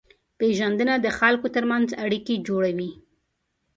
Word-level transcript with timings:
پېژندنه 0.39 0.95
د 1.01 1.07
خلکو 1.19 1.47
ترمنځ 1.55 1.89
اړیکې 2.03 2.35
جوړوي. 2.47 2.91